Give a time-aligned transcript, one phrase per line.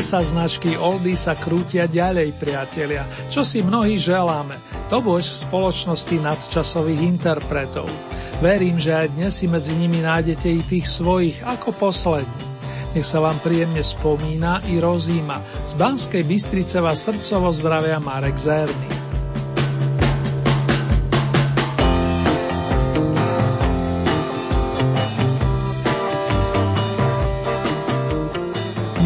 [0.00, 4.56] Kolesa značky Oldy sa krútia ďalej, priatelia, čo si mnohí želáme.
[4.88, 7.84] To bož v spoločnosti nadčasových interpretov.
[8.40, 12.44] Verím, že aj dnes si medzi nimi nájdete i tých svojich ako poslední.
[12.96, 15.36] Nech sa vám príjemne spomína i rozíma.
[15.68, 18.99] Z Banskej Bystrice vás srdcovo zdravia Marek Zerny.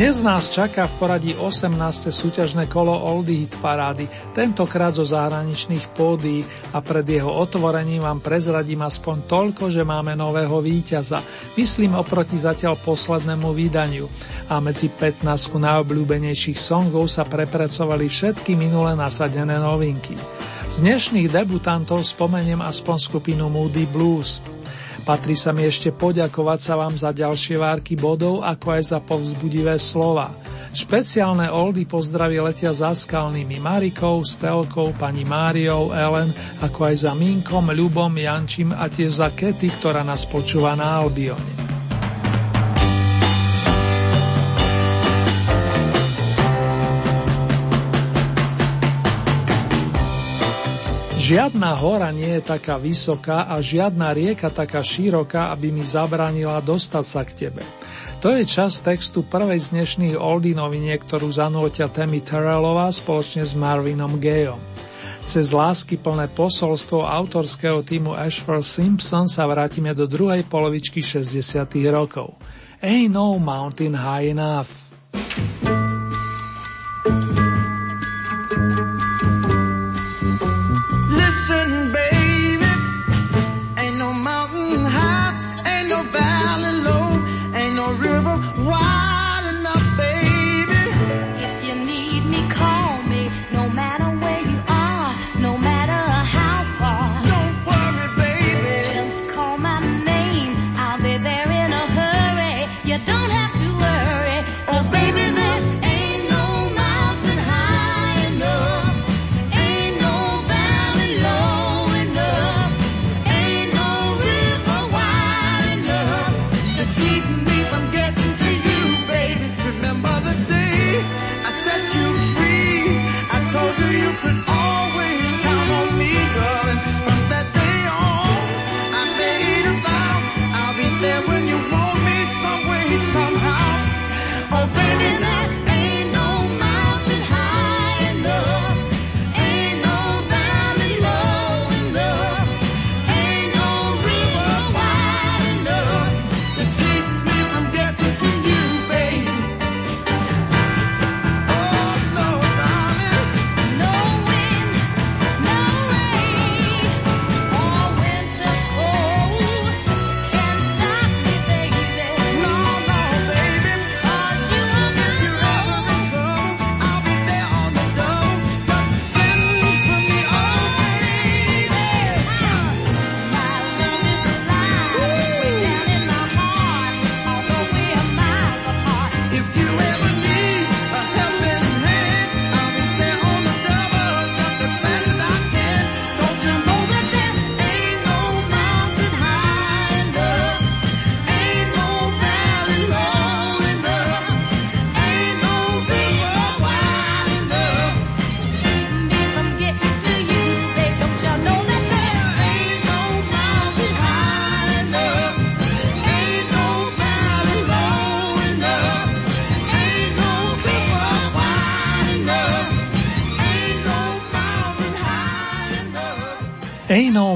[0.04, 1.80] Dnes nás čaká v poradí 18.
[2.12, 4.04] súťažné kolo Oldie Hit parády,
[4.36, 6.44] tentokrát zo zahraničných pódií
[6.76, 11.24] a pred jeho otvorením vám prezradím aspoň toľko, že máme nového víťaza,
[11.56, 14.04] myslím oproti zatiaľ poslednému vydaniu
[14.52, 15.24] a medzi 15
[15.56, 20.20] najobľúbenejších songov sa prepracovali všetky minule nasadené novinky.
[20.68, 24.44] Z dnešných debutantov spomeniem aspoň skupinu Moody Blues.
[25.04, 29.76] Patrí sa mi ešte poďakovať sa vám za ďalšie várky bodov, ako aj za povzbudivé
[29.76, 30.32] slova.
[30.72, 36.32] Špeciálne oldy pozdraví letia za skalnými Marikou, Stelkou, pani Máriou, Ellen,
[36.64, 41.63] ako aj za Minkom, Ľubom, Jančím a tiež za Kety, ktorá nás počúva na Albione.
[51.24, 57.00] Žiadna hora nie je taká vysoká a žiadna rieka taká široká, aby mi zabránila dostať
[57.00, 57.64] sa k tebe.
[58.20, 63.56] To je čas textu prvej z dnešných oldy noviniek, ktorú zanúťa Tammy Terrellová spoločne s
[63.56, 64.60] Marvinom Gayom.
[65.24, 71.40] Cez lásky plné posolstvo autorského týmu Ashford Simpson sa vrátime do druhej polovičky 60.
[71.88, 72.36] rokov.
[72.84, 74.68] Ain't no mountain high enough.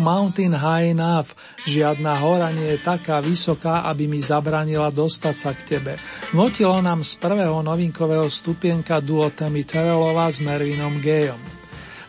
[0.09, 1.37] Mountain high enough,
[1.69, 5.93] žiadna hora nie je taká vysoká, aby mi zabranila dostať sa k tebe.
[6.33, 11.48] Notilo nám z prvého novinkového stupienka duo Temi Terrellova s Mervinom Gayom.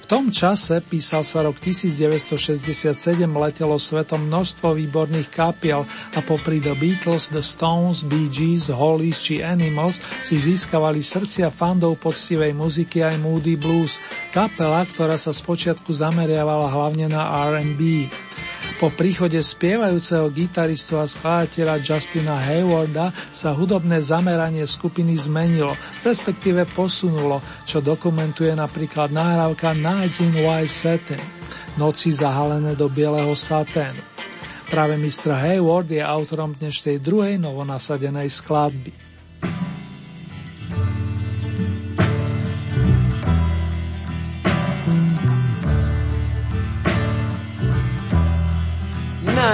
[0.10, 2.98] Tom čase, písal sa rok 1967,
[3.30, 5.86] letelo svetom množstvo výborných kapiel
[6.18, 12.02] a popri The Beatles, The Stones, Bee Gees, Hollies či Animals si získavali srdcia fandov
[12.02, 14.02] poctivej muziky aj Moody Blues,
[14.34, 18.10] kapela, ktorá sa spočiatku zameriavala hlavne na R&B.
[18.78, 25.74] Po príchode spievajúceho gitaristu a skladateľa Justina Haywarda sa hudobné zameranie skupiny zmenilo,
[26.06, 31.22] respektíve posunulo, čo dokumentuje napríklad nahrávka Nights in White Satin,
[31.82, 34.06] noci zahalené do bieleho saténu.
[34.70, 35.34] Práve Mr.
[35.34, 39.09] Hayward je autorom dnešnej druhej novonasadenej skladby.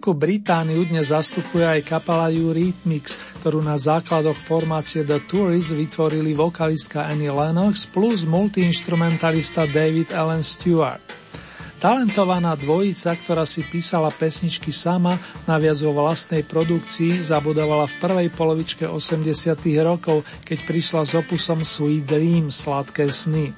[0.00, 7.04] Veľkú Britániu dnes zastupuje aj kapela Eurythmics, ktorú na základoch formácie The Tourists vytvorili vokalistka
[7.04, 11.04] Annie Lennox plus multiinstrumentalista David Allen Stewart.
[11.84, 18.88] Talentovaná dvojica, ktorá si písala pesničky sama, naviac vo vlastnej produkcii, zabudovala v prvej polovičke
[18.88, 19.28] 80
[19.84, 23.52] rokov, keď prišla s opusom Sweet Dream, Sladké sny.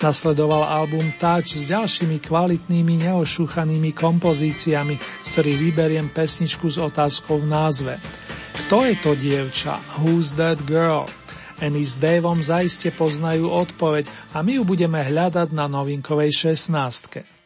[0.00, 7.46] Nasledoval album Touch s ďalšími kvalitnými neošúchanými kompozíciami, z ktorých vyberiem pesničku s otázkou v
[7.50, 7.94] názve.
[8.64, 9.82] Kto je to dievča?
[10.00, 11.10] Who's that girl?
[11.62, 17.41] Annie s Davom zaiste poznajú odpoveď a my ju budeme hľadať na novinkovej 16.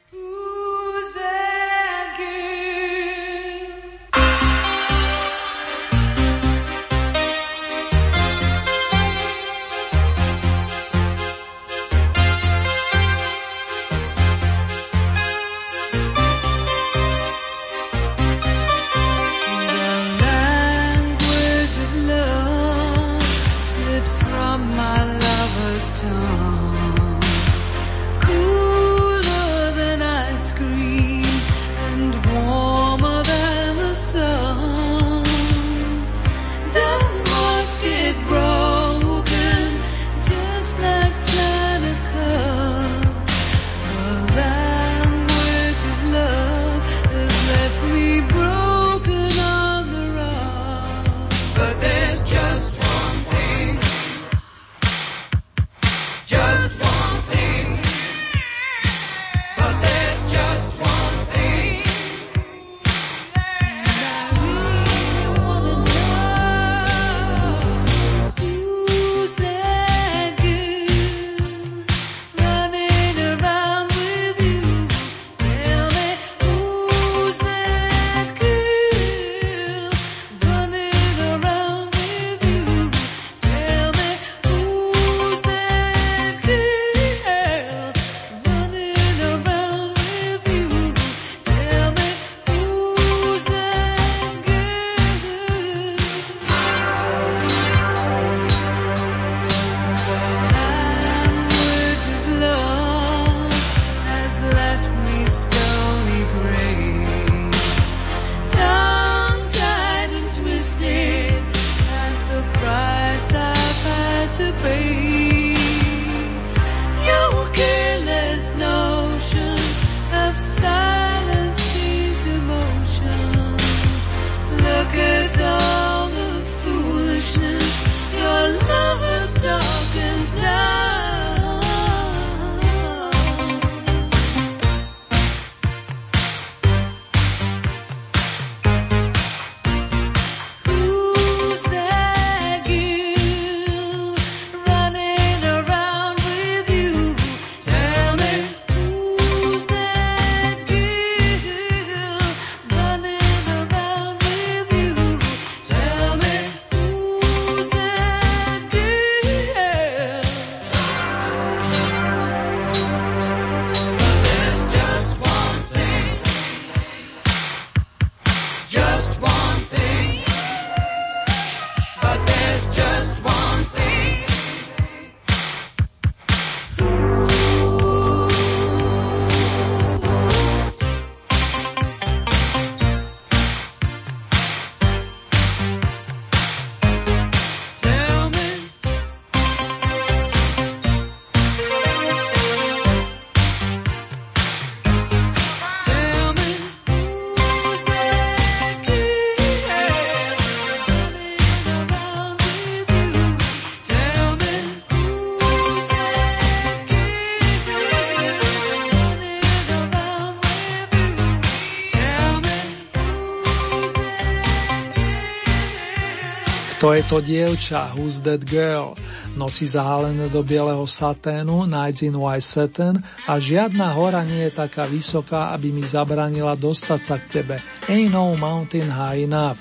[216.86, 218.94] To je to dievča, Who's That Girl?
[219.34, 224.86] Noci zahálené do bieleho saténu, Nights in White Satin a žiadna hora nie je taká
[224.86, 227.58] vysoká, aby mi zabranila dostať sa k tebe.
[227.90, 229.58] Ain't no mountain high enough.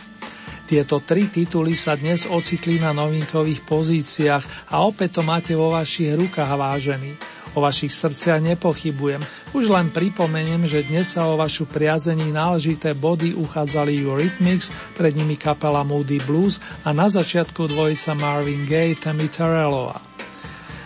[0.70, 6.13] Tieto tri tituly sa dnes ocitli na novinkových pozíciách a opäť to máte vo vašich
[6.13, 7.17] rukách vážení.
[7.56, 9.24] O vašich srdciach nepochybujem.
[9.56, 15.40] Už len pripomeniem, že dnes sa o vašu priazení náležité body uchádzali Eurythmics, pred nimi
[15.40, 20.04] kapela Moody Blues a na začiatku dvojica Marvin Gaye, Tammy Terrellová.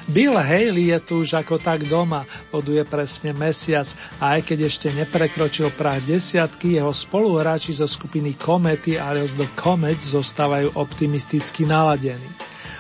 [0.10, 3.86] Bill Haley je tu už ako tak doma, boduje presne mesiac
[4.18, 10.10] a aj keď ešte neprekročil prah desiatky, jeho spoluhráči zo skupiny Komety alias The Comets
[10.10, 12.26] zostávajú optimisticky naladení.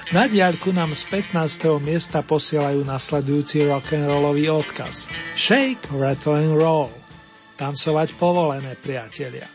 [0.09, 1.05] Na diaľku nám z
[1.37, 1.77] 15.
[1.85, 5.05] miesta posielajú nasledujúci rock'n'rollový odkaz.
[5.37, 6.89] Shake, rattle and roll.
[7.53, 9.45] Tancovať povolené, priatelia.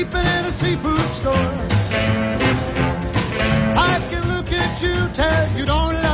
[0.00, 1.32] sleeping in a seafood store.
[3.76, 6.09] I can look at you, tell you don't lie.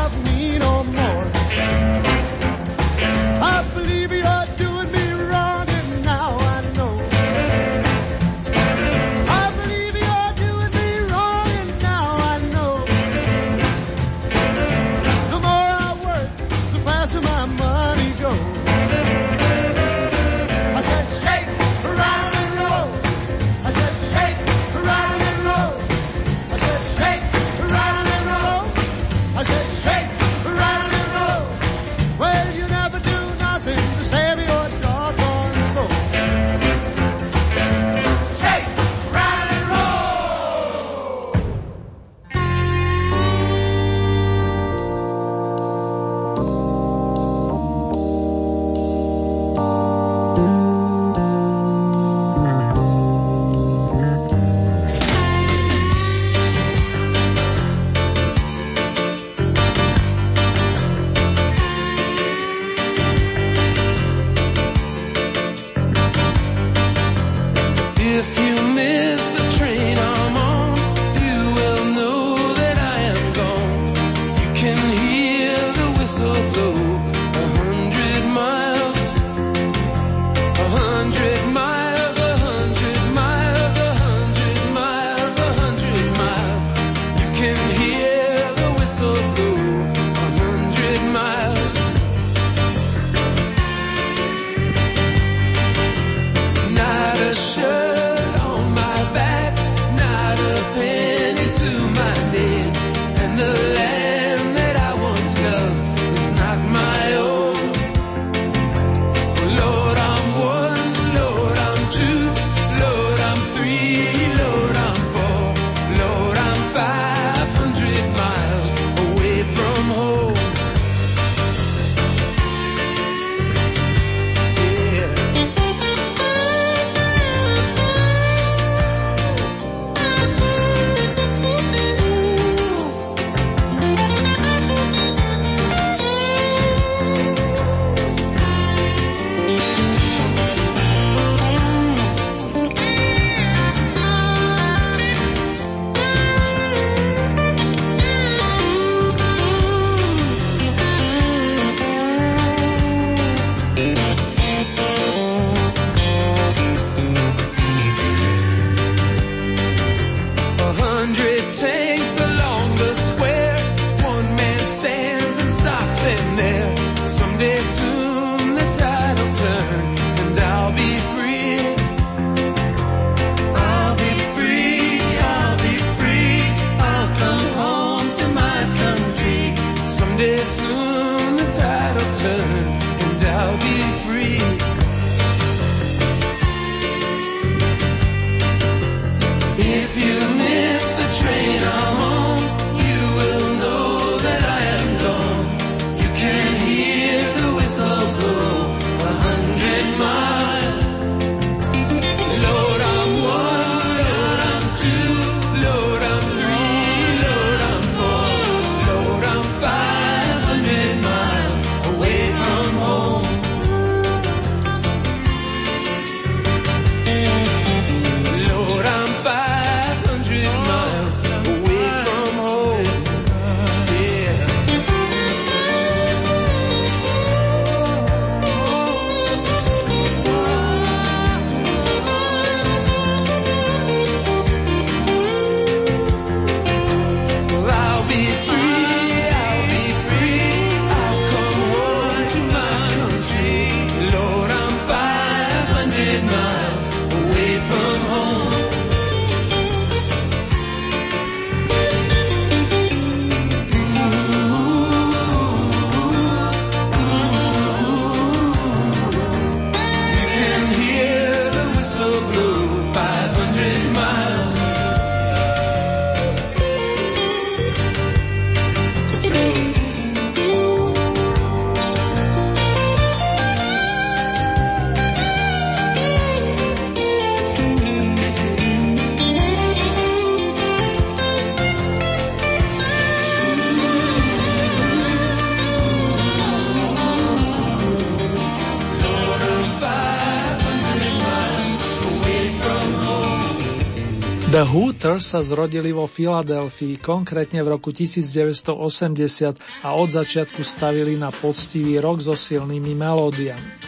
[295.17, 301.97] Hooters sa zrodili vo Filadelfii, konkrétne v roku 1980 a od začiatku stavili na poctivý
[302.05, 303.81] rok so silnými melódiami.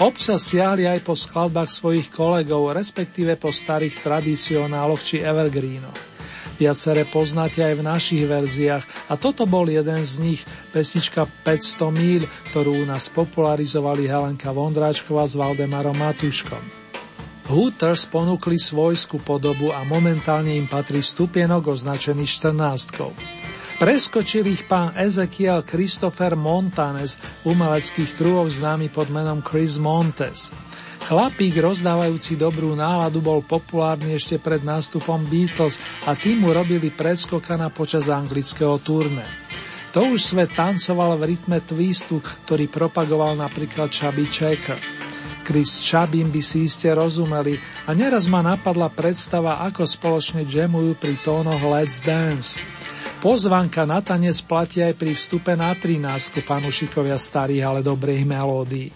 [0.00, 6.00] Občas siahli aj po skladbách svojich kolegov, respektíve po starých tradicionáloch či evergreenoch.
[6.56, 10.40] Viaceré poznáte aj v našich verziách a toto bol jeden z nich,
[10.72, 12.22] pesnička 500 míľ,
[12.56, 16.89] ktorú u nás popularizovali Helenka Vondráčková s Valdemarom Matuškom.
[17.50, 23.82] Hooters ponúkli svojskú podobu a momentálne im patrí stupienok označený 14.
[23.82, 30.54] Preskočil ich pán Ezekiel Christopher Montanes, umeleckých kruhoch známy pod menom Chris Montes.
[31.10, 37.74] Chlapík rozdávajúci dobrú náladu bol populárny ešte pred nástupom Beatles a tým mu robili predskokana
[37.74, 39.26] počas anglického turné.
[39.90, 44.99] To už svet tancoval v rytme twistu, ktorý propagoval napríklad Chubby Checker.
[45.42, 51.18] Chris Chubbim by si iste rozumeli a neraz ma napadla predstava, ako spoločne jamujú pri
[51.20, 52.60] tónoch Let's Dance.
[53.20, 58.88] Pozvanka na tanec platí aj pri vstupe na 13 fanúšikovia starých, ale dobrých melódií.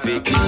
[0.00, 0.39] topic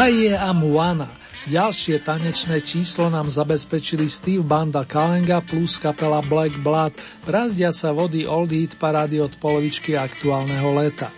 [0.00, 1.12] Aie Amuana.
[1.44, 6.96] Ďalšie tanečné číslo nám zabezpečili Steve Banda Kalenga plus kapela Black Blood,
[7.28, 11.12] brazdia sa vody Old Hit parády od polovičky aktuálneho leta.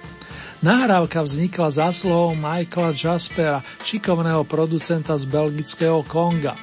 [0.67, 6.59] Nahrávka vznikla zásluhou Michaela Jaspera, šikovného producenta z belgického Konga.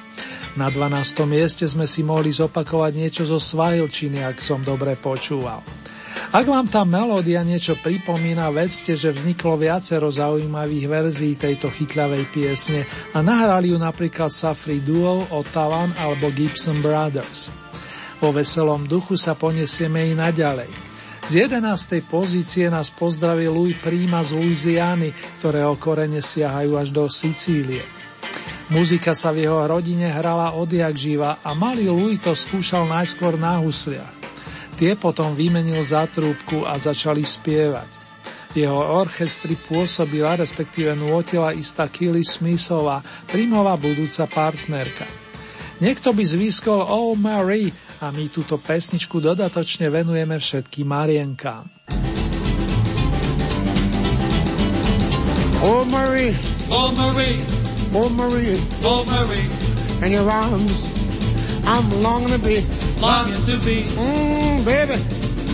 [0.60, 1.24] Na 12.
[1.24, 5.64] mieste sme si mohli zopakovať niečo zo Svahilčiny, ak som dobre počúval.
[6.30, 12.86] Ak vám tá melódia niečo pripomína, vedzte, že vzniklo viacero zaujímavých verzií tejto chytľavej piesne
[13.10, 17.50] a nahrali ju napríklad Safri Duo, Ottavan alebo Gibson Brothers.
[18.22, 20.70] Vo veselom duchu sa poniesieme i naďalej.
[21.26, 21.98] Z 11.
[22.06, 25.10] pozície nás pozdravil Louis Prima z Louisiany,
[25.42, 27.82] ktorého korene siahajú až do Sicílie.
[28.70, 33.58] Muzika sa v jeho rodine hrala odjak živa a malý Louis to skúšal najskôr na
[33.58, 34.19] husliach.
[34.80, 37.84] Tie potom vymenil za trúbku a začali spievať.
[38.56, 45.04] Jeho orchestri pôsobila, respektíve nôtila istá Killy Smithová, primová budúca partnerka.
[45.84, 47.68] Niekto by zvýskol Oh Mary
[48.00, 51.68] a my túto pesničku dodatočne venujeme všetkým Marienkám.
[55.60, 56.32] Oh Marie,
[56.72, 57.44] Oh Marie,
[57.92, 59.44] oh Marie, oh Marie,
[60.00, 60.88] in your arms,
[61.68, 62.89] I'm longing to be.
[63.00, 64.96] Longing to be, Mmm, baby,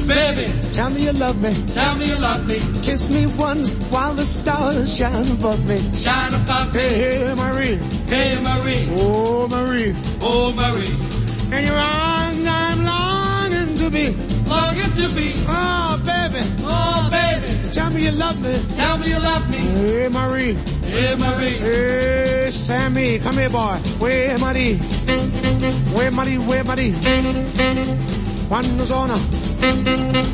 [0.07, 1.53] baby, tell me you love me.
[1.75, 5.79] tell me you love me, Kiss me once while the stars shine above me.
[5.95, 7.77] shine above me, Hey, hey, Marie,
[8.09, 14.07] hey Marie, oh Marie, oh Marie, in your arms, I'm longing to be.
[14.49, 18.57] longing to be, Oh, baby, oh baby, tell me you love me.
[18.75, 20.55] tell me you love me, Hey, Marie,
[20.89, 23.77] hey Marie, hey, Sammy, come here, boy.
[23.99, 24.77] Where Marie?
[25.93, 26.39] Where Marie?
[26.39, 26.95] Where Marie?
[28.87, 29.15] Sono?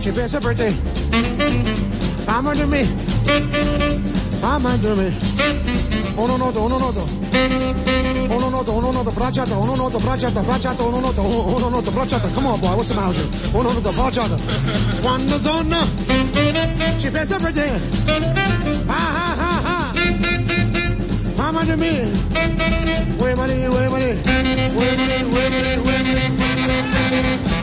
[0.00, 0.70] Ci pensa per te.
[2.24, 4.21] Fammi to me.
[4.44, 5.14] Ah, Amandırmış.
[6.18, 7.00] Onu nota, onu nota.
[8.36, 12.28] Onu nota, onu nota, bachata, onu nota, bachata, bachata, onu nota, oh, onu nota, bachata.
[12.34, 13.60] Come on, boy, what's the matter with you?
[13.60, 14.36] Onu nota, bachata.
[15.04, 15.86] One is on now.
[16.98, 17.68] She pays every day.
[18.88, 19.94] Ha ha ha ha.
[21.38, 21.92] Mama to me.
[23.20, 24.12] Way money, way money.
[24.78, 27.61] Way money, way money, way money.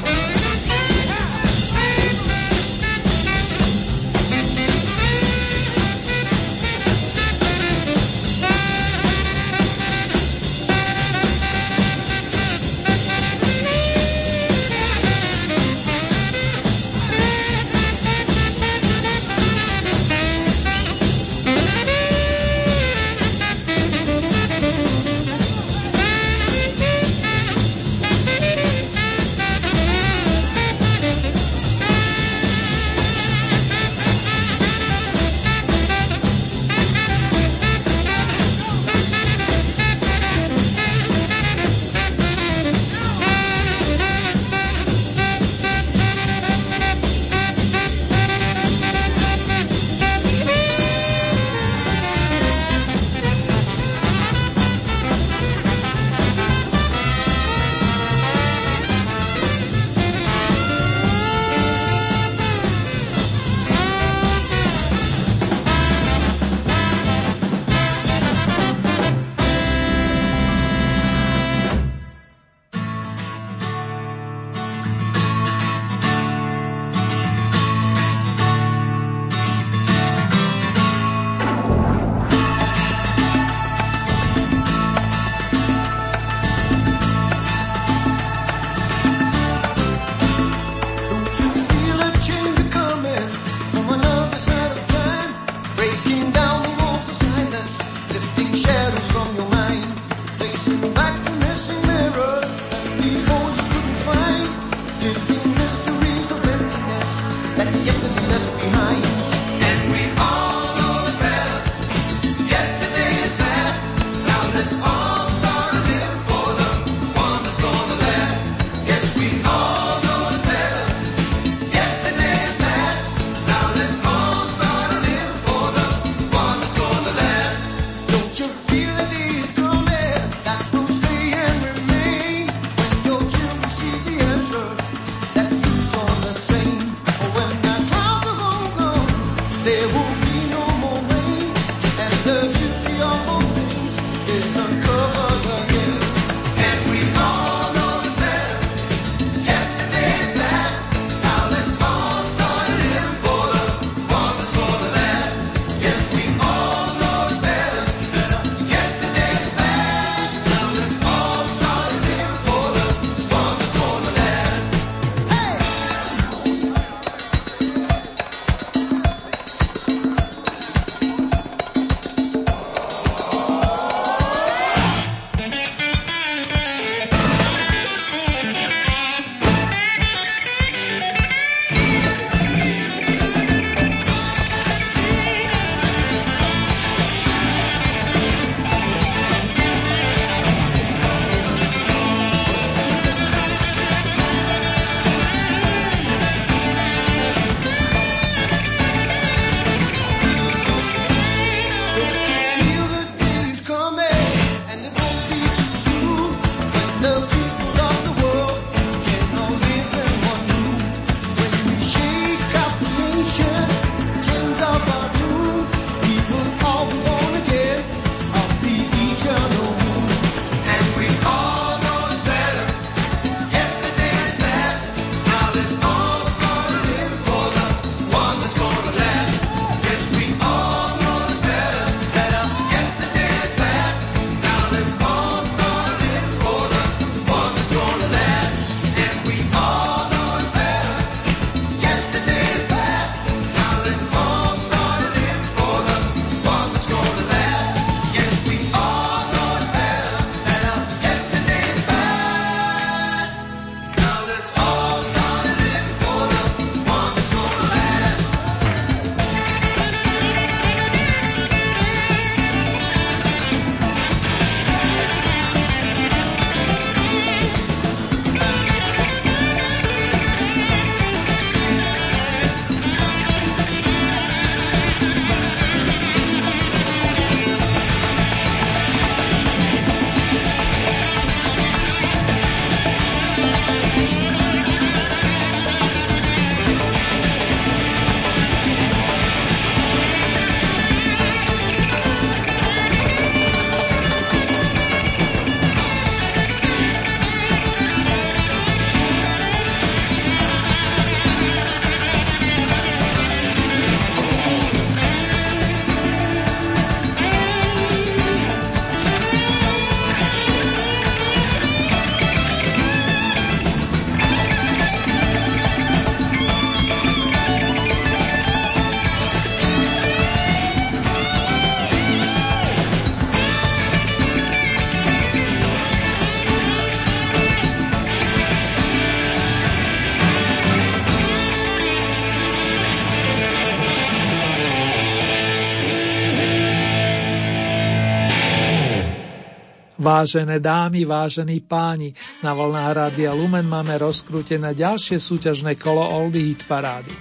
[340.20, 342.12] Vážené dámy, vážení páni,
[342.44, 347.16] na vlnách Rádia Lumen máme rozkrútené ďalšie súťažné kolo Oldy Hit Parády.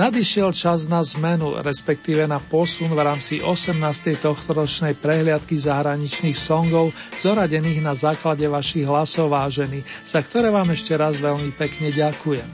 [0.00, 3.76] Nadišiel čas na zmenu, respektíve na posun v rámci 18.
[4.24, 11.20] tohtoročnej prehliadky zahraničných songov, zoradených na základe vašich hlasov vážení, za ktoré vám ešte raz
[11.20, 12.48] veľmi pekne ďakujem.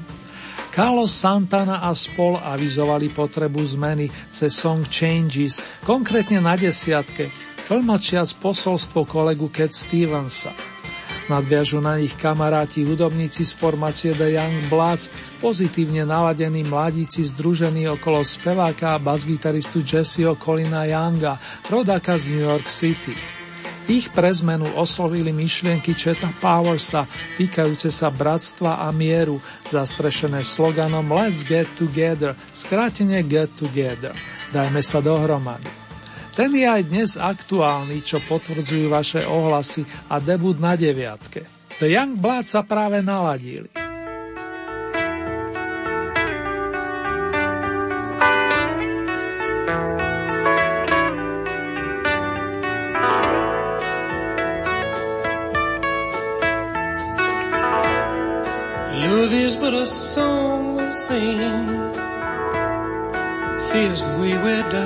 [0.74, 9.04] Carlos Santana a spol avizovali potrebu zmeny cez song Changes, konkrétne na desiatke, tlmočiac posolstvo
[9.04, 10.52] kolegu Cat Stevensa.
[11.24, 15.08] Nadviažu na nich kamaráti hudobníci z formácie The Young Bloods,
[15.40, 21.40] pozitívne naladení mladíci združení okolo speváka a basgitaristu Jesseho Colina Younga,
[21.72, 23.16] rodáka z New York City.
[23.84, 27.04] Ich pre zmenu oslovili myšlienky Cheta Powersa
[27.36, 34.16] týkajúce sa bratstva a mieru, zastrešené sloganom Let's get together, skrátene Get together.
[34.52, 35.83] Dajme sa dohromady.
[36.34, 41.46] Ten je aj dnes aktuálny, čo potvrdzujú vaše ohlasy a debut na deviatke.
[41.78, 43.70] The Young Blood sa práve naladili.
[59.06, 61.70] Love is but a song we sing.
[63.70, 64.34] Feels the way
[64.74, 64.83] die.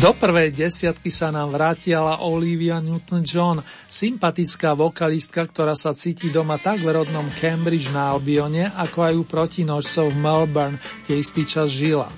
[0.00, 6.80] Do prvej desiatky sa nám vrátila Olivia Newton-John, sympatická vokalistka, ktorá sa cíti doma tak
[6.80, 12.08] v rodnom Cambridge na Albione, ako aj u protinožcov v Melbourne, kde istý čas žila.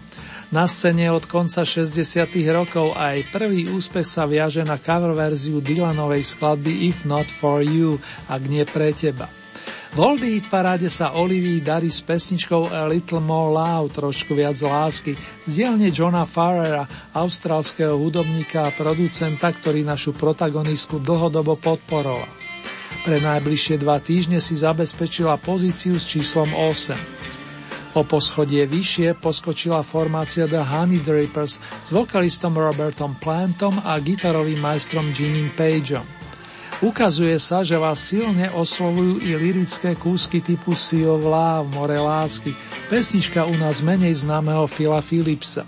[0.54, 1.98] Na scéne od konca 60.
[2.54, 7.66] rokov a aj prvý úspech sa viaže na cover verziu Dylanovej skladby If Not For
[7.66, 7.98] You,
[8.30, 9.41] ak nie pre teba.
[9.92, 14.56] V Oldie Hit paráde sa Olivii darí s pesničkou A Little More Love, trošku viac
[14.64, 15.12] lásky,
[15.44, 22.24] z dielne Johna Farrera, austrálskeho hudobníka a producenta, ktorý našu protagonistku dlhodobo podporoval.
[23.04, 27.92] Pre najbližšie dva týždne si zabezpečila pozíciu s číslom 8.
[27.92, 35.12] O poschodie vyššie poskočila formácia The Honey Drippers s vokalistom Robertom Plantom a gitarovým majstrom
[35.12, 36.21] Jimmym Pageom.
[36.82, 42.58] Ukazuje sa, že vás silne oslovujú i lirické kúsky typu of Love, More lásky,
[42.90, 45.62] pesnička u nás menej známeho Phila Philipsa.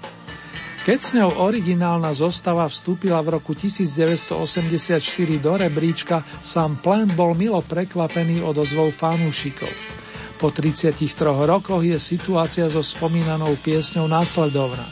[0.83, 4.99] Keď s ňou originálna zostava vstúpila v roku 1984
[5.39, 9.71] do rebríčka, sám Plant bol milo prekvapený odozvou fanúšikov.
[10.43, 10.99] Po 33
[11.47, 14.85] rokoch je situácia so spomínanou piesňou následovná.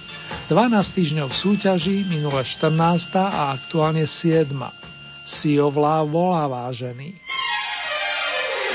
[0.47, 2.79] 12 týždňov v súťaži, minule 14.
[3.19, 4.82] a aktuálne 7
[5.27, 7.15] si ovlá volá vážený.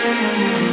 [0.04, 0.66] Do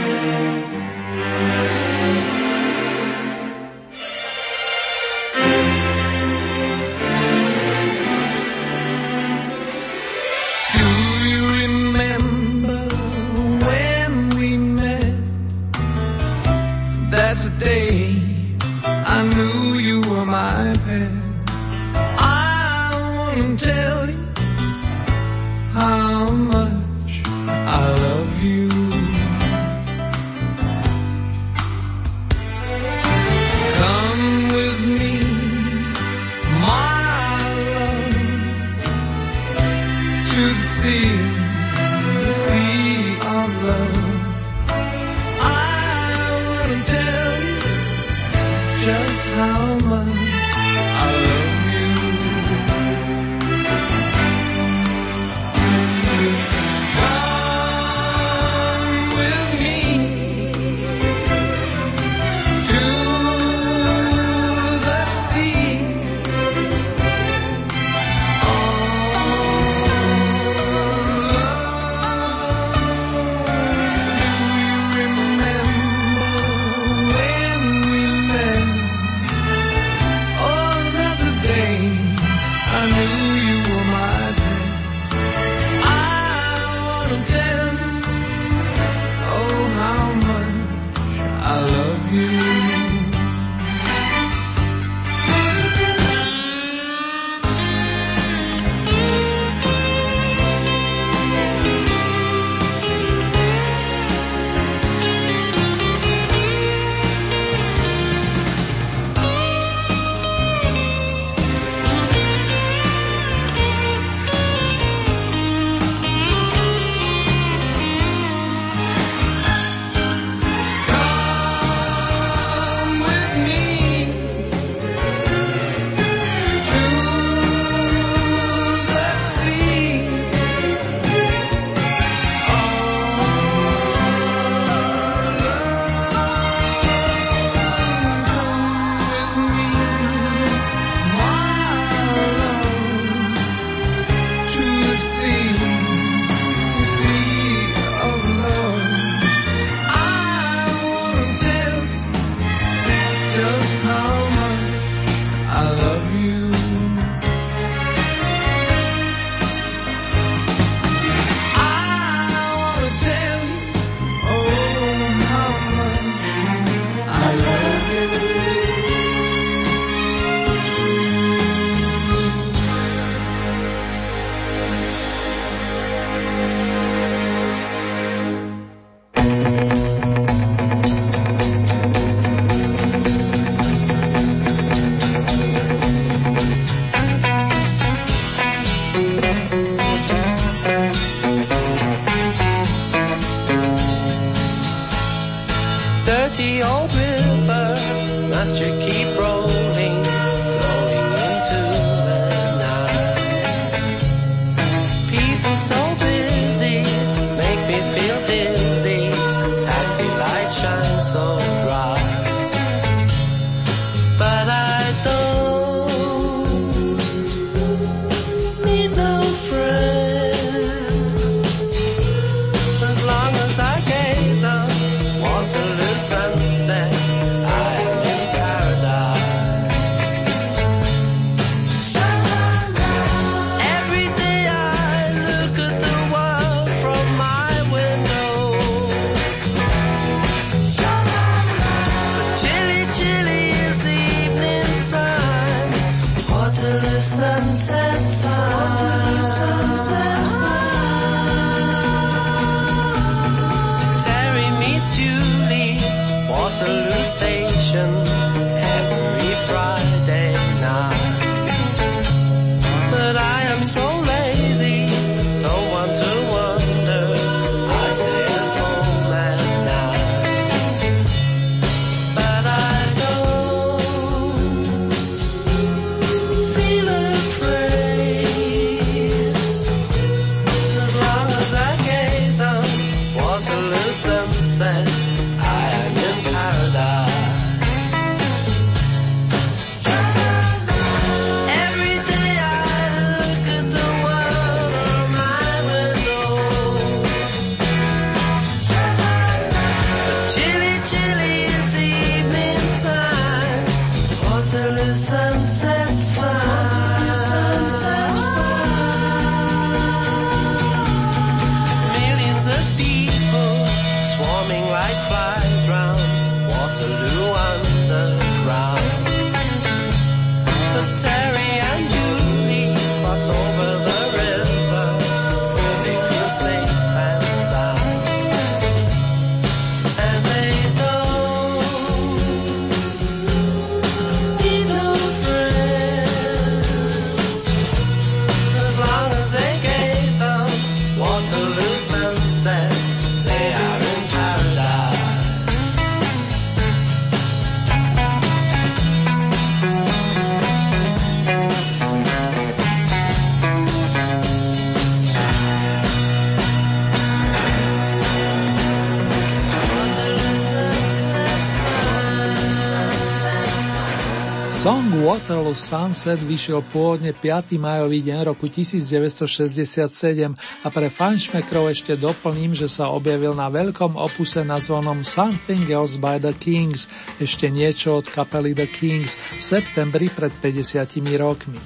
[365.44, 367.60] Waterloo Sunset vyšiel pôvodne 5.
[367.60, 374.40] majový deň roku 1967 a pre fanšmekrov ešte doplním, že sa objavil na veľkom opuse
[374.40, 376.88] nazvanom Something Else by the Kings,
[377.20, 381.60] ešte niečo od kapely The Kings v septembri pred 50 rokmi.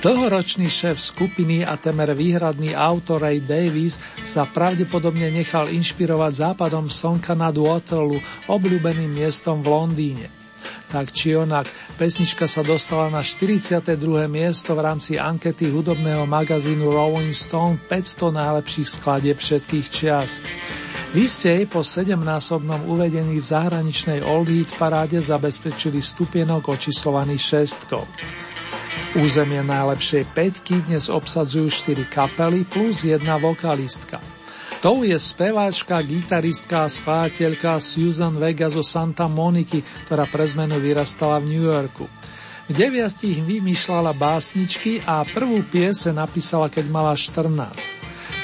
[0.00, 7.36] Dlhoročný šéf skupiny a temer výhradný autor Ray Davis sa pravdepodobne nechal inšpirovať západom slnka
[7.36, 10.43] nad Waterloo, obľúbeným miestom v Londýne.
[10.84, 11.64] Tak či onak,
[11.96, 13.96] pesnička sa dostala na 42.
[14.28, 20.44] miesto v rámci ankety hudobného magazínu Rolling Stone 500 najlepších skladieb všetkých čias.
[21.14, 28.02] Vy ste jej po sedemnásobnom uvedení v zahraničnej Old Hit paráde zabezpečili stupienok očíslovaný šestkou.
[29.14, 34.18] Územie najlepšej peťky dnes obsadzujú 4 kapely plus jedna vokalistka.
[34.84, 41.40] Tou je speváčka, gitaristka a spáteľka Susan Vega zo Santa Moniky, ktorá pre zmenu vyrastala
[41.40, 42.04] v New Yorku.
[42.68, 47.48] V deviatich vymýšľala básničky a prvú piese napísala, keď mala 14.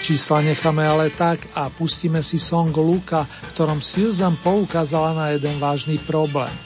[0.01, 5.61] Čísla necháme ale tak a pustíme si song Luka, v ktorom Susan poukázala na jeden
[5.61, 6.57] vážny problém.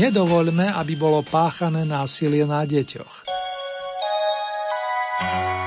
[0.00, 3.28] Nedovoľme, aby bolo páchané násilie na deťoch.
[5.20, 5.59] My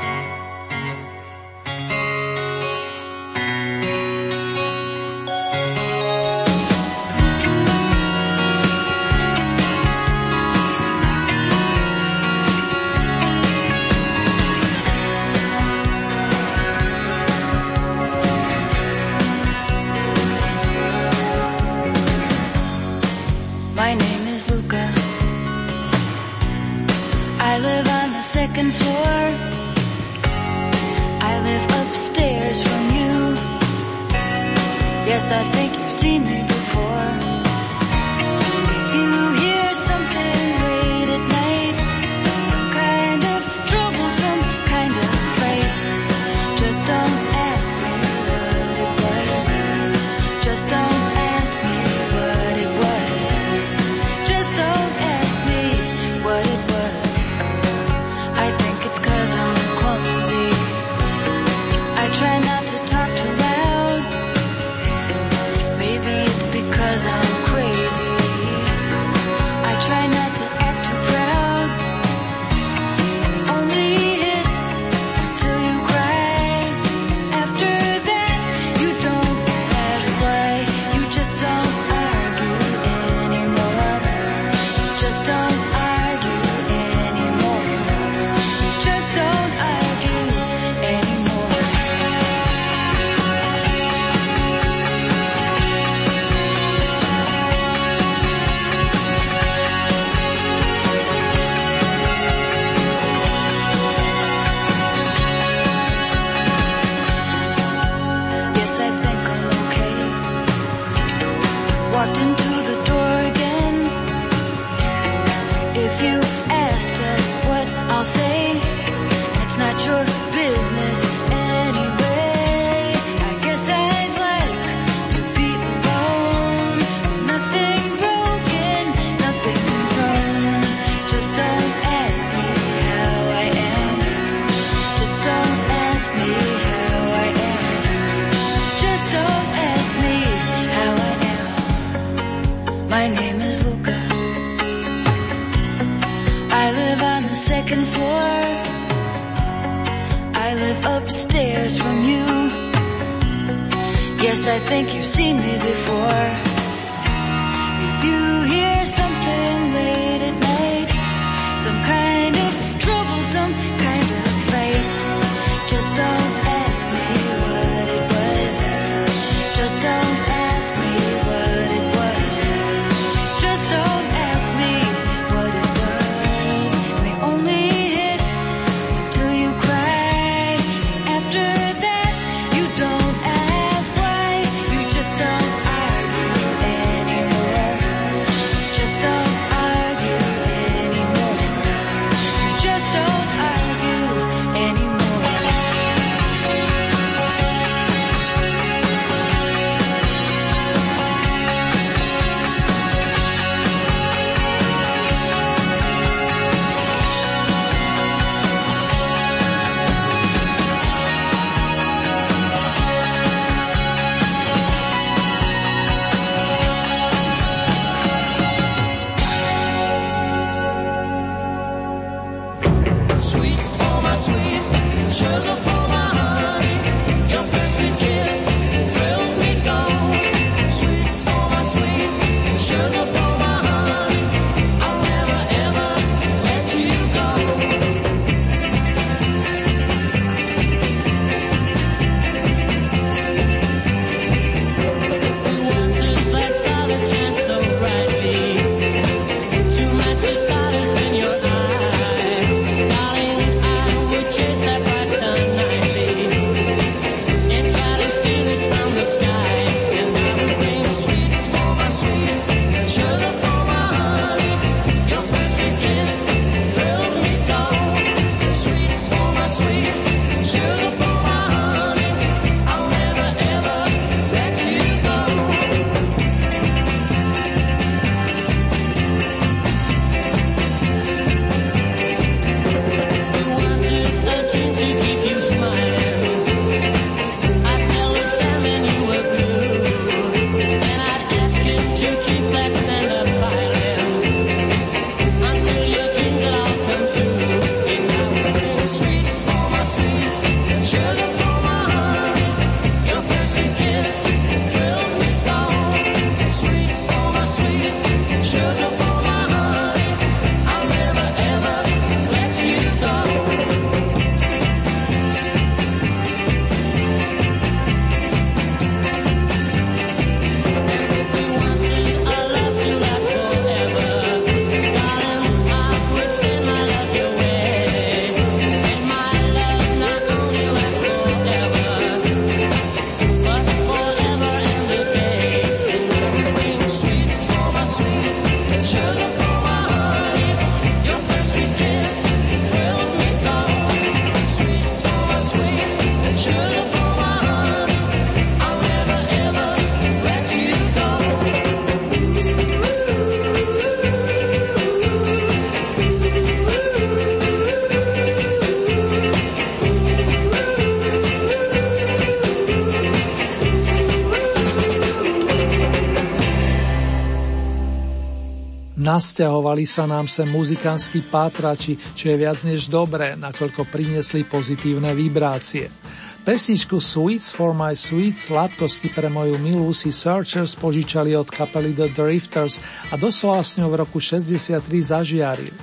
[369.14, 375.94] Nasťahovali sa nám sem muzikantskí pátrači, čo je viac než dobré, nakoľko priniesli pozitívne vibrácie.
[376.42, 382.10] Pesničku Sweets for my sweet sladkosti pre moju milú si Searchers požičali od kapely The
[382.10, 382.82] Drifters
[383.14, 385.78] a doslova s ňou v roku 63 zažiarili.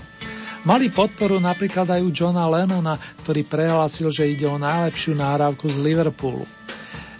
[0.66, 5.78] Mali podporu napríklad aj u Johna Lennona, ktorý prehlásil, že ide o najlepšiu náravku z
[5.78, 6.50] Liverpoolu.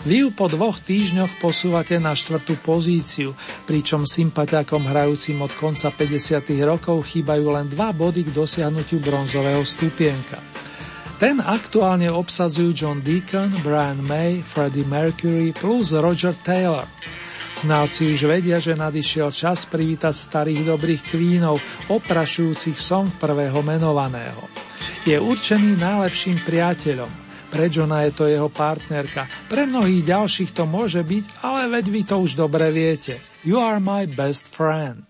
[0.01, 3.37] Vy ju po dvoch týždňoch posúvate na štvrtú pozíciu,
[3.71, 6.43] pričom sympatiakom hrajúcim od konca 50.
[6.67, 10.43] rokov chýbajú len dva body k dosiahnutiu bronzového stupienka.
[11.23, 16.83] Ten aktuálne obsadzujú John Deacon, Brian May, Freddie Mercury plus Roger Taylor.
[17.63, 21.63] Znáci už vedia, že nadišiel čas privítať starých dobrých kvínov,
[21.95, 24.51] oprašujúcich som prvého menovaného.
[25.07, 31.03] Je určený najlepším priateľom, pre Johna je to jeho partnerka, pre mnohých ďalších to môže
[31.03, 33.19] byť, ale veď vy to už dobre viete.
[33.43, 35.03] You are my best friend.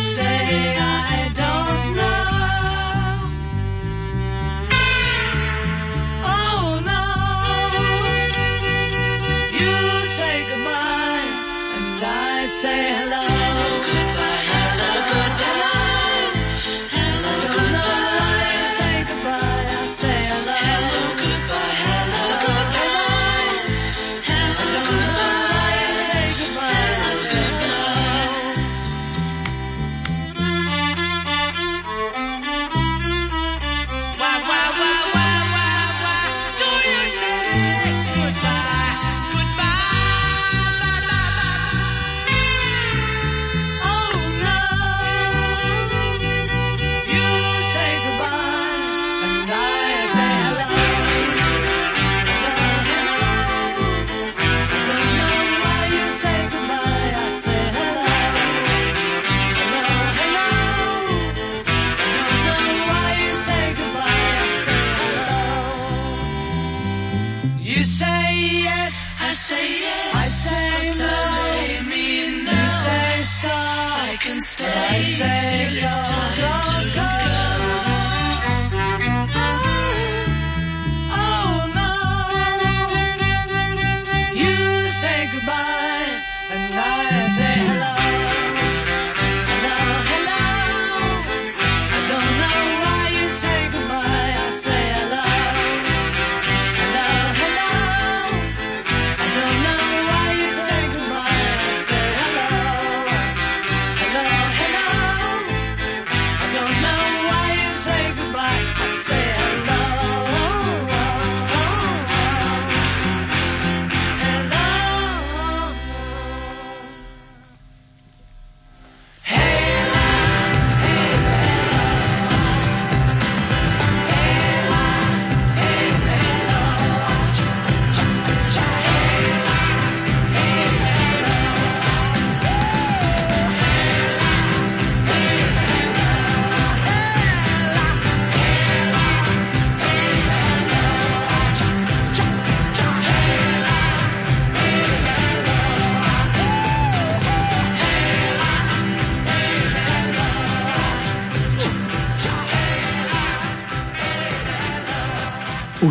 [0.00, 0.39] Say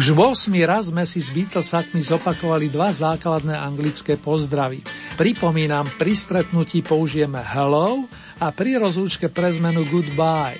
[0.09, 4.81] V 8 raz sme si s Beatlesakmi zopakovali dva základné anglické pozdravy.
[5.13, 8.09] Pripomínam, pri stretnutí použijeme hello
[8.41, 10.57] a pri rozlúčke pre zmenu goodbye.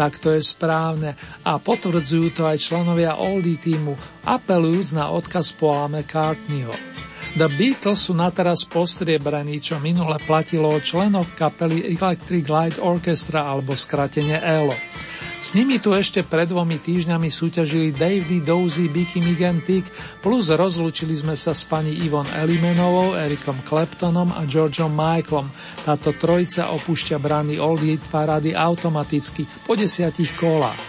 [0.00, 1.12] Tak to je správne
[1.44, 6.72] a potvrdzujú to aj členovia Oldie týmu, apelujúc na odkaz Paula McCartneyho.
[7.36, 13.44] The Beatles sú na teraz postriebraní, čo minule platilo o členoch kapely Electric Light Orchestra
[13.44, 14.72] alebo skratene ELO.
[15.36, 19.84] S nimi tu ešte pred dvomi týždňami súťažili Davey Dozy, Bicky Migentik,
[20.24, 25.52] plus rozlúčili sme sa s pani Ivon Elimenovou, Erikom Claptonom a Georgeom Michaelom.
[25.84, 30.80] Táto trojica opúšťa brany Old Hit Parady automaticky po desiatich kolách.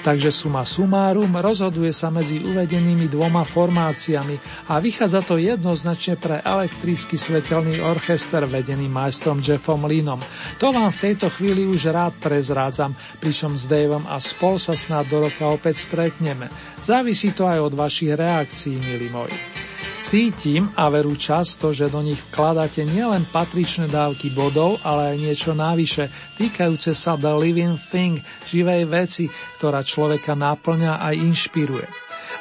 [0.00, 4.40] Takže suma sumárum rozhoduje sa medzi uvedenými dvoma formáciami
[4.72, 10.24] a vychádza to jednoznačne pre elektrický svetelný orchester vedený majstrom Jeffom Linom.
[10.56, 15.04] To vám v tejto chvíli už rád prezrádzam, pričom s Davom a spol sa snad
[15.04, 16.48] do roka opäť stretneme.
[16.80, 19.69] Závisí to aj od vašich reakcií, milí moji.
[20.00, 25.52] Cítim a veru často, že do nich vkladáte nielen patričné dávky bodov, ale aj niečo
[25.52, 26.08] navyše,
[26.40, 28.16] týkajúce sa The Living Thing,
[28.48, 29.28] živej veci,
[29.60, 31.84] ktorá človeka náplňa a inšpiruje.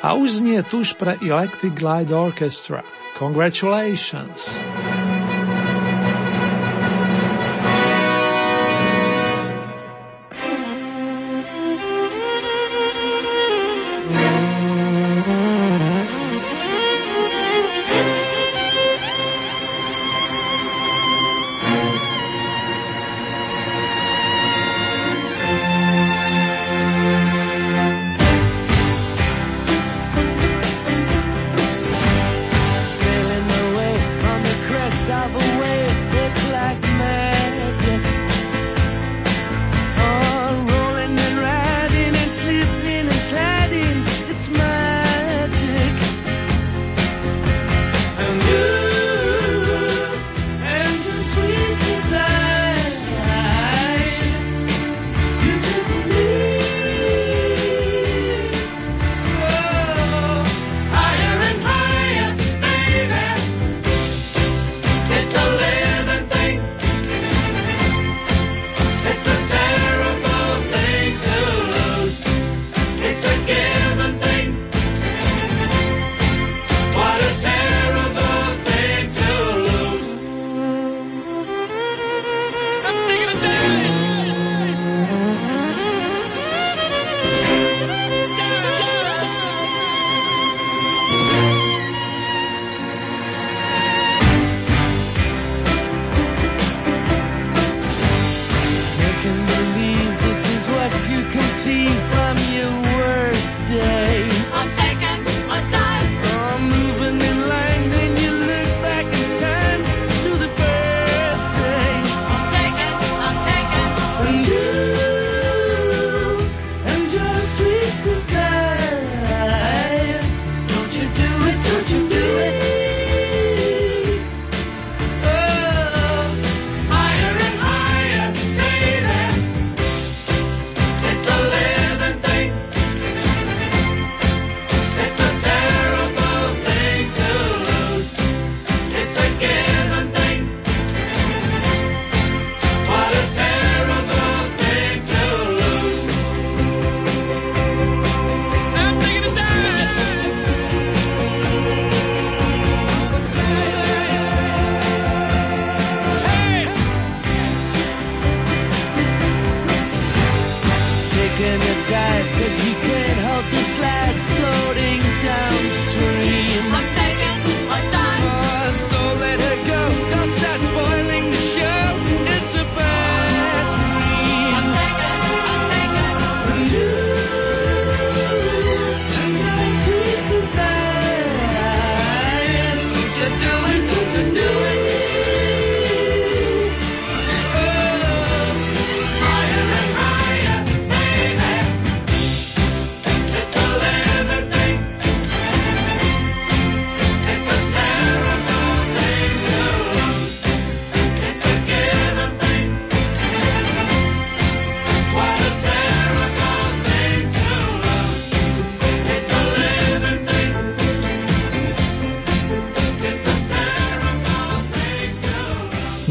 [0.07, 2.79] A už znie tuž pre Electric Light Orchestra.
[3.19, 4.55] Congratulations!
[4.55, 4.98] Sailing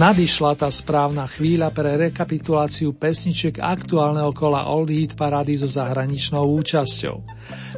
[0.09, 7.17] Nadišla tá správna chvíľa pre rekapituláciu pesničiek aktuálneho kola Old Hit parády so zahraničnou účasťou.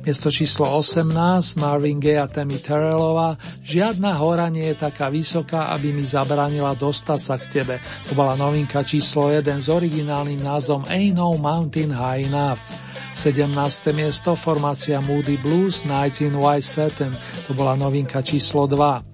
[0.06, 1.10] Miesto číslo 18
[1.58, 3.34] Marvin Gaye a Tammy Terrellová
[3.66, 7.82] Žiadna hora nie je taká vysoká, aby mi zabránila dostať sa k tebe.
[8.06, 12.62] To bola novinka číslo 1 s originálnym názvom Ain't No Mountain High Enough.
[13.10, 13.50] 17.
[13.90, 17.10] miesto formácia Moody Blues Nights in White Satin,
[17.50, 19.09] to bola novinka číslo 2.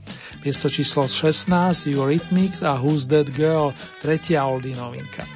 [0.47, 5.27] Miesto číslo 16 Eurythmics a Who's That Girl, tretia oldie novinka.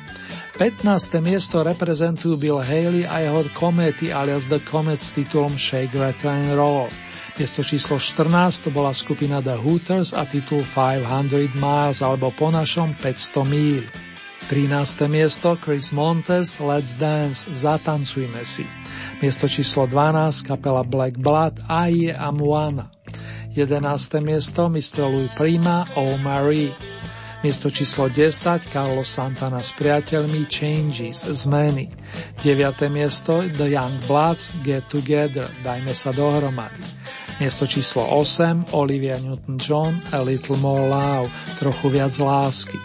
[0.54, 0.86] 15.
[1.18, 6.54] miesto reprezentujú Bill Haley a jeho Comety alias The Comet s titulom Shake, Rattle and
[6.54, 6.86] Roll.
[7.34, 12.94] Miesto číslo 14 to bola skupina The Hooters a titul 500 Miles alebo po našom
[12.94, 13.82] 500 míľ.
[14.46, 15.10] 13.
[15.10, 18.62] miesto Chris Montes Let's Dance Zatancujme si.
[19.18, 22.99] Miesto číslo 12 kapela Black Blood Aie Amuana.
[23.50, 24.20] 11.
[24.22, 24.68] miesto.
[24.68, 26.70] Louis Prima Oh Marie.
[27.42, 31.88] Miesto číslo 10 Carlos Santana s priateľmi Changes Zmeny.
[32.44, 32.92] 9.
[32.92, 36.84] miesto The Young Bloods Get Together Dajme sa dohromady.
[37.40, 42.78] Miesto číslo 8 Olivia Newton-John A Little More Love Trochu viac lásky.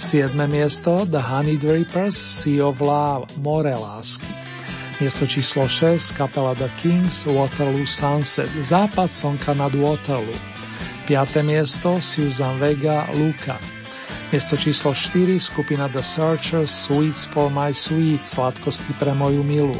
[0.00, 0.34] 7.
[0.48, 4.47] miesto The Honey Drippers Sea of Love More lásky.
[4.98, 10.34] Miesto číslo 6 kapela The Kings Waterloo Sunset Západ slnka nad Waterloo.
[11.06, 11.46] 5.
[11.46, 13.62] miesto Susan Vega Luka.
[14.34, 19.78] Miesto číslo 4 skupina The Searchers Sweets for my sweet Sladkosti pre moju milú.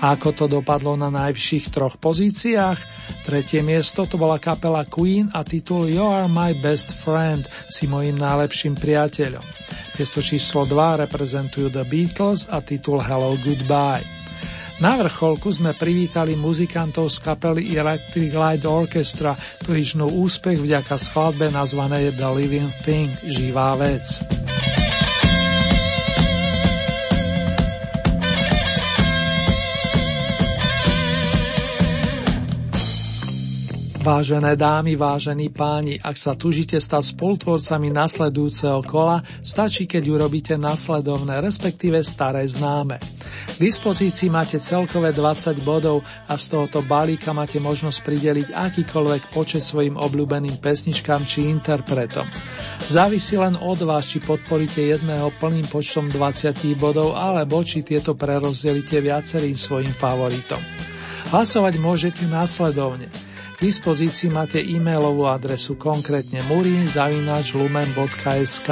[0.00, 2.80] A ako to dopadlo na najvyšších troch pozíciách?
[3.28, 8.16] Tretie miesto to bola kapela Queen a titul You are my best friend, si mojim
[8.16, 9.44] najlepším priateľom.
[10.00, 14.15] Miesto číslo 2 reprezentujú The Beatles a titul Hello Goodbye.
[14.76, 19.32] Na vrcholku sme privítali muzikantov z kapely Electric Light Orchestra,
[19.64, 24.20] ktorí žnú úspech vďaka skladbe nazvanej The Living Thing, živá vec.
[34.06, 41.42] Vážené dámy, vážení páni, ak sa tužite stať spolutvorcami nasledujúceho kola, stačí, keď urobíte nasledovné,
[41.42, 43.02] respektíve staré známe.
[43.02, 49.66] K dispozícii máte celkové 20 bodov a z tohoto balíka máte možnosť prideliť akýkoľvek počet
[49.66, 52.30] svojim obľúbeným pesničkám či interpretom.
[52.86, 59.02] Závisí len od vás, či podporíte jedného plným počtom 20 bodov, alebo či tieto prerozdelíte
[59.02, 60.62] viacerým svojim favoritom.
[61.34, 63.10] Hlasovať môžete následovne.
[63.56, 68.68] K dispozícii máte e-mailovú adresu konkrétne murin.lumen.sk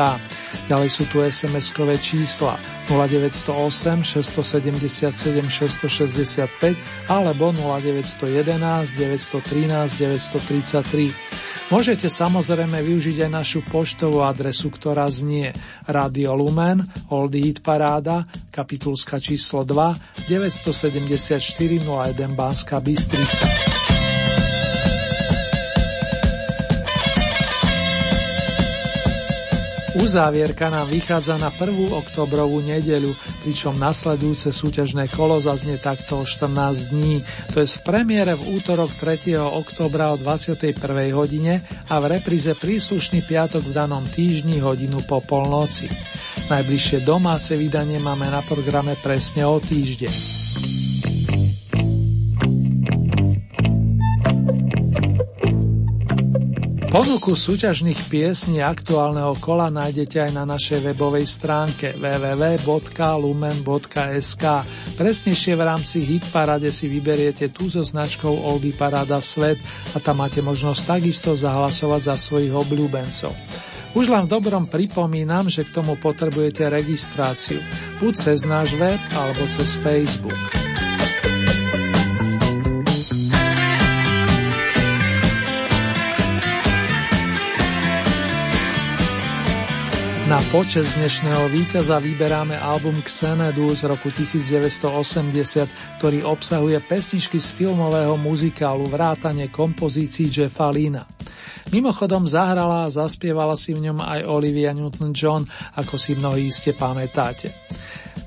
[0.69, 2.61] Ďalej sú tu SMS-kové čísla
[2.93, 11.73] 0908 677 665 alebo 0911 913 933.
[11.73, 15.57] Môžete samozrejme využiť aj našu poštovú adresu, ktorá znie
[15.89, 23.74] Radio Lumen, Old Hit Paráda, kapitulska číslo 2, 974 01 Banska Bystrica.
[30.05, 31.89] Uzávierka nám vychádza na 1.
[31.89, 37.25] oktobrovú nedeľu, pričom nasledujúce súťažné kolo zaznie takto o 14 dní,
[37.57, 39.33] to je v premiére v útorok 3.
[39.41, 40.77] oktobra o 21.
[41.17, 45.89] hodine a v repríze príslušný piatok v danom týždni hodinu po polnoci.
[46.53, 50.84] Najbližšie domáce vydanie máme na programe presne o týždeň.
[56.95, 62.85] Ponuku súťažných piesní aktuálneho kola nájdete aj na našej webovej stránke www.lumen.sk.
[64.95, 69.59] Presnejšie v rámci Hitparade si vyberiete tú so značkou Oldy Parada Svet
[69.91, 73.35] a tam máte možnosť takisto zahlasovať za svojich obľúbencov.
[73.99, 77.59] Už len v dobrom pripomínam, že k tomu potrebujete registráciu,
[77.99, 80.64] buď cez náš web alebo cez Facebook.
[90.25, 98.17] Na počas dnešného víťaza vyberáme album Xenedu z roku 1980, ktorý obsahuje pesničky z filmového
[98.17, 101.05] muzikálu vrátane kompozícií Jeffa Lina.
[101.69, 105.45] Mimochodom zahrala a zaspievala si v ňom aj Olivia Newton-John,
[105.77, 107.53] ako si mnohí iste pamätáte.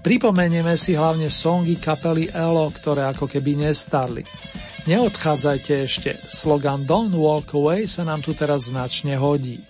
[0.06, 4.22] Pripomenieme si hlavne songy kapely Elo, ktoré ako keby nestarli.
[4.86, 9.66] Neodchádzajte ešte, slogan Don't Walk Away sa nám tu teraz značne hodí.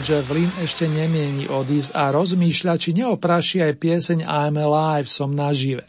[0.00, 5.84] Jeff Lynn ešte nemieni odísť a rozmýšľa, či neopraší aj pieseň I'm Alive, som nažive.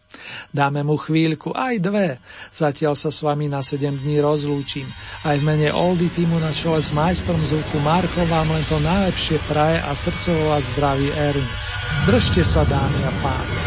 [0.52, 2.08] Dáme mu chvíľku, aj dve.
[2.52, 4.90] Zatiaľ sa s vami na 7 dní rozlúčim.
[5.24, 9.38] Aj v mene Oldy týmu na čele s majstrom zvuku Marko vám len to najlepšie
[9.48, 11.50] praje a srdcovo vás zdraví Erin.
[12.10, 13.67] Držte sa, dámy a páni.